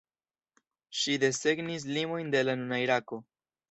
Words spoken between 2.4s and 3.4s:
la nuna Irako.